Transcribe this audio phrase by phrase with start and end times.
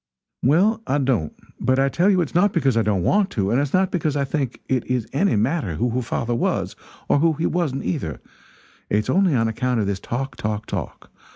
[0.41, 3.61] "Well, I don't; but I tell you it's not because I don't want to and
[3.61, 6.75] it's not because I think it is any matter who her father was
[7.07, 8.19] or who he wasn't, either;
[8.89, 11.11] it's only on account of this talk, talk, talk.